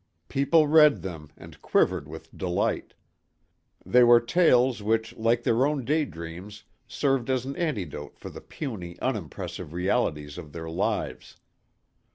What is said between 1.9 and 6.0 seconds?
with delight. They were tales which like their own